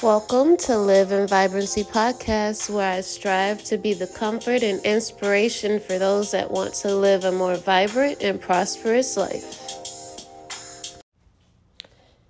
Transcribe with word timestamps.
Welcome 0.00 0.56
to 0.58 0.78
Live 0.78 1.10
in 1.10 1.26
Vibrancy 1.26 1.82
podcast, 1.82 2.70
where 2.70 2.88
I 2.88 3.00
strive 3.00 3.64
to 3.64 3.76
be 3.76 3.94
the 3.94 4.06
comfort 4.06 4.62
and 4.62 4.80
inspiration 4.84 5.80
for 5.80 5.98
those 5.98 6.30
that 6.30 6.52
want 6.52 6.74
to 6.74 6.94
live 6.94 7.24
a 7.24 7.32
more 7.32 7.56
vibrant 7.56 8.22
and 8.22 8.40
prosperous 8.40 9.16
life. 9.16 10.22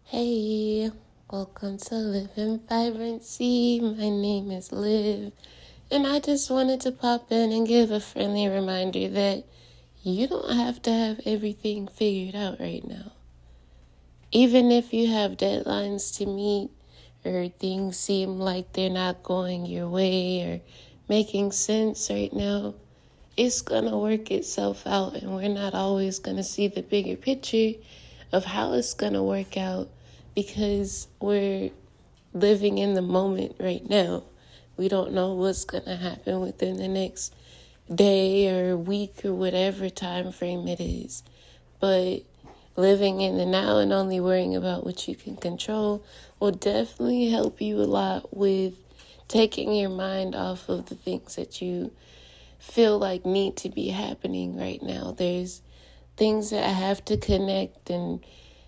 Hey, 0.05 0.91
welcome 1.31 1.77
to 1.77 1.95
Live 1.97 2.31
in 2.37 2.59
Vibrancy. 2.67 3.81
My 3.81 4.09
name 4.09 4.51
is 4.51 4.73
Liv, 4.73 5.33
and 5.91 6.07
I 6.07 6.21
just 6.21 6.51
wanted 6.51 6.81
to 6.81 6.91
pop 6.91 7.31
in 7.31 7.53
and 7.53 7.69
give 7.69 7.91
a 7.91 8.01
friendly 8.01 8.49
reminder 8.49 9.11
that 9.11 9.45
you 10.03 10.27
don't 10.27 10.57
have 10.57 10.81
to 10.85 10.91
have 10.91 11.21
everything 11.27 11.87
figured 11.87 12.35
out 12.35 12.61
right 12.61 12.89
now. 12.89 13.13
Even 14.33 14.73
if 14.73 14.95
you 14.95 15.09
have 15.09 15.33
deadlines 15.33 16.17
to 16.17 16.25
meet, 16.25 16.71
or 17.25 17.49
things 17.49 17.99
seem 17.99 18.39
like 18.39 18.73
they're 18.73 18.91
not 18.91 19.23
going 19.23 19.67
your 19.67 19.89
way 19.89 20.43
or 20.43 20.61
making 21.09 21.53
sense 21.53 22.11
right 22.11 22.33
now, 22.33 22.75
it's 23.37 23.63
going 23.63 23.85
to 23.85 23.97
work 23.97 24.31
itself 24.31 24.87
out. 24.87 25.15
And 25.15 25.35
we're 25.35 25.49
not 25.49 25.75
always 25.75 26.19
going 26.19 26.37
to 26.37 26.43
see 26.43 26.69
the 26.69 26.83
bigger 26.83 27.17
picture 27.17 27.73
of 28.33 28.45
how 28.45 28.73
it's 28.73 28.95
going 28.95 29.15
to 29.15 29.23
work 29.23 29.57
out 29.57 29.89
because 30.35 31.09
we're 31.21 31.71
living 32.35 32.79
in 32.79 32.95
the 32.95 33.03
moment 33.03 33.57
right 33.59 33.89
now. 33.89 34.25
We 34.77 34.89
don't 34.89 35.13
know 35.13 35.35
what's 35.35 35.65
going 35.65 35.85
to 35.85 35.97
happen 35.97 36.41
within 36.41 36.77
the 36.77 36.89
next 36.89 37.35
day 37.93 38.49
or 38.49 38.77
week 38.77 39.25
or 39.25 39.35
whatever 39.35 39.89
time 39.89 40.31
frame 40.31 40.69
it 40.69 40.81
is. 40.81 41.23
But 41.81 42.23
living 42.79 43.21
in 43.21 43.37
the 43.37 43.45
now 43.45 43.79
and 43.79 43.93
only 43.93 44.21
worrying 44.21 44.55
about 44.55 44.85
what 44.85 45.09
you 45.09 45.17
can 45.17 45.37
control 45.37 46.05
will 46.39 46.53
definitely 46.53 47.29
help 47.29 47.61
you 47.61 47.77
a 47.77 47.83
lot 47.83 48.35
with 48.35 48.75
taking 49.27 49.75
your 49.75 49.91
mind 49.91 50.37
off 50.37 50.69
of 50.69 50.87
the 50.87 50.95
things 50.95 51.35
that 51.35 51.61
you 51.61 51.91
feel 52.61 52.97
like 52.97 53.27
need 53.27 53.57
to 53.57 53.69
be 53.69 53.89
happening 53.89 54.57
right 54.57 54.81
now. 54.81 55.11
There's 55.11 55.61
things 56.17 56.51
that 56.51 56.65
have 56.65 57.05
to 57.07 57.17
connect 57.17 57.91
and 57.91 58.25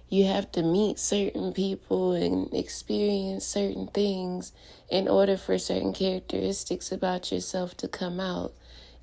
you 0.08 0.24
have 0.24 0.50
to 0.52 0.62
meet 0.64 0.98
certain 0.98 1.52
people 1.52 2.12
and 2.12 2.52
experience 2.52 3.46
certain 3.46 3.86
things 3.86 4.52
in 4.88 5.06
order 5.06 5.36
for 5.36 5.56
certain 5.56 5.92
characteristics 5.92 6.90
about 6.90 7.30
yourself 7.30 7.76
to 7.76 7.86
come 7.86 8.18
out. 8.18 8.52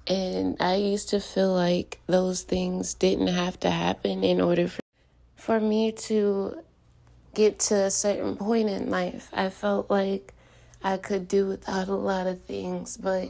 And 0.06 0.58
I 0.60 0.76
used 0.76 1.08
to 1.10 1.22
feel 1.22 1.54
like 1.54 2.02
those 2.08 2.42
things 2.42 2.94
didn't 2.94 3.28
have 3.28 3.58
to 3.62 3.72
happen 3.72 4.26
in 4.26 4.42
order 4.42 4.68
for 4.68 4.82
for 5.38 5.60
me 5.60 5.94
to 5.94 6.62
get 7.34 7.60
to 7.60 7.76
a 7.76 7.92
certain 7.92 8.36
point 8.36 8.68
in 8.68 8.90
life. 8.90 9.30
I 9.32 9.50
felt 9.50 9.90
like 9.90 10.34
I 10.84 10.98
could 10.98 11.28
do 11.28 11.48
without 11.48 11.88
a 11.88 11.96
lot 11.96 12.28
of 12.28 12.42
things, 12.42 12.98
but 12.98 13.30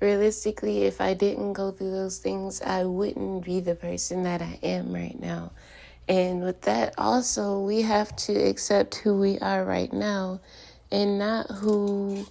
realistically, 0.00 0.84
if 0.84 1.00
I 1.00 1.14
didn't 1.14 1.52
go 1.52 1.70
through 1.70 1.92
those 1.92 2.18
things, 2.18 2.60
I 2.62 2.84
wouldn't 2.84 3.44
be 3.44 3.60
the 3.60 3.74
person 3.74 4.24
that 4.24 4.42
I 4.42 4.58
am 4.62 4.92
right 4.92 5.18
now. 5.20 5.52
And 6.08 6.42
with 6.42 6.62
that, 6.62 6.94
also, 6.98 7.60
we 7.60 7.82
have 7.82 8.16
to 8.16 8.32
accept 8.32 8.96
who 8.96 9.20
we 9.20 9.38
are 9.38 9.64
right 9.64 9.92
now 9.92 10.40
and 10.90 11.18
not 11.18 11.50
who 11.50 12.26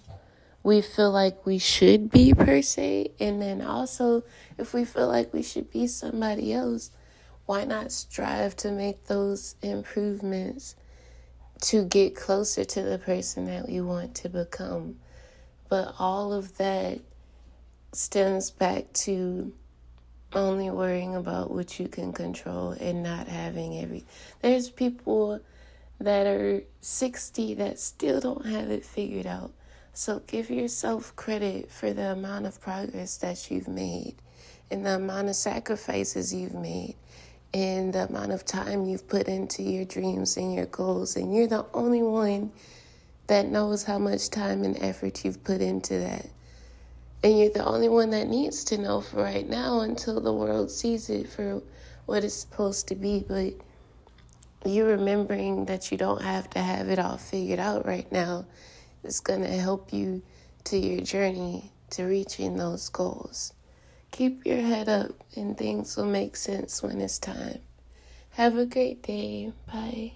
we 0.64 0.82
feel 0.82 1.12
like 1.12 1.46
we 1.46 1.58
should 1.58 2.12
be, 2.12 2.34
per 2.34 2.62
se. 2.62 3.12
And 3.20 3.42
then 3.42 3.62
also, 3.62 4.24
if 4.58 4.74
we 4.74 4.86
feel 4.86 5.08
like 5.08 5.34
we 5.34 5.42
should 5.42 5.72
be 5.72 5.88
somebody 5.88 6.54
else, 6.54 6.92
why 7.46 7.66
not 7.66 7.92
strive 7.92 8.56
to 8.58 8.72
make 8.72 9.06
those 9.06 9.56
improvements 9.62 10.76
to 11.62 11.84
get 11.86 12.16
closer 12.16 12.64
to 12.64 12.82
the 12.82 12.98
person 12.98 13.46
that 13.46 13.68
we 13.68 13.82
want 13.82 14.16
to 14.16 14.30
become? 14.30 14.98
But 15.70 15.96
all 16.00 16.34
of 16.34 16.58
that 16.58 17.00
stems 17.94 18.52
back 18.52 18.92
to 18.94 19.54
only 20.34 20.70
worrying 20.70 21.16
about 21.16 21.52
what 21.52 21.80
you 21.80 21.88
can 21.88 22.14
control 22.14 22.72
and 22.72 23.04
not 23.04 23.28
having 23.28 23.80
every. 23.80 24.06
There's 24.42 24.70
people 24.70 25.42
that 26.00 26.26
are 26.26 26.64
60 26.82 27.54
that 27.56 27.80
still 27.80 28.20
don't 28.20 28.46
have 28.46 28.72
it 28.72 28.86
figured 28.86 29.28
out. 29.28 29.52
So 29.94 30.22
give 30.26 30.50
yourself 30.50 31.16
credit 31.16 31.70
for 31.70 31.92
the 31.92 32.12
amount 32.12 32.46
of 32.46 32.62
progress 32.62 33.18
that 33.18 33.52
you've 33.52 33.68
made 33.68 34.16
and 34.70 34.86
the 34.86 34.96
amount 34.96 35.28
of 35.28 35.36
sacrifices 35.36 36.34
you've 36.34 36.54
made 36.54 36.96
and 37.54 37.94
the 37.94 38.06
amount 38.08 38.32
of 38.32 38.46
time 38.46 38.86
you've 38.86 39.08
put 39.08 39.28
into 39.28 39.64
your 39.64 39.86
dreams 39.86 40.38
and 40.38 40.54
your 40.54 40.68
goals. 40.68 41.16
And 41.16 41.36
you're 41.36 41.48
the 41.48 41.66
only 41.74 42.02
one 42.02 42.52
that 43.28 43.48
knows 43.48 43.84
how 43.84 43.98
much 43.98 44.30
time 44.30 44.64
and 44.64 44.78
effort 44.82 45.26
you've 45.26 45.44
put 45.44 45.62
into 45.62 45.98
that. 46.00 46.28
And 47.24 47.38
you're 47.38 47.50
the 47.50 47.66
only 47.66 47.90
one 47.90 48.10
that 48.12 48.28
needs 48.28 48.64
to 48.66 48.78
know 48.78 49.02
for 49.02 49.22
right 49.22 49.48
now 49.48 49.82
until 49.82 50.20
the 50.22 50.34
world 50.34 50.72
sees 50.72 51.10
it 51.10 51.30
for 51.30 51.62
what 52.06 52.24
it's 52.24 52.34
supposed 52.34 52.88
to 52.88 52.96
be. 52.96 53.24
But 53.28 53.54
you 54.66 54.86
remembering 54.86 55.66
that 55.66 55.92
you 55.92 55.98
don't 55.98 56.22
have 56.22 56.50
to 56.52 56.60
have 56.60 56.90
it 56.90 57.00
all 57.00 57.18
figured 57.18 57.60
out 57.60 57.86
right 57.86 58.12
now 58.12 58.46
is 59.04 59.20
going 59.20 59.42
to 59.42 59.50
help 59.50 59.94
you 59.94 60.22
to 60.66 60.78
your 60.78 61.02
journey 61.02 61.72
to 61.92 62.04
reaching 62.04 62.58
those 62.58 62.90
goals. 62.90 63.54
Keep 64.12 64.46
your 64.46 64.62
head 64.62 64.90
up 64.90 65.12
and 65.36 65.58
things 65.58 65.96
will 65.98 66.06
make 66.06 66.36
sense 66.36 66.84
when 66.84 67.02
it's 67.02 67.18
time. 67.18 67.60
Have 68.32 68.58
a 68.58 68.66
great 68.66 69.04
day. 69.04 69.54
Bye. 69.68 70.14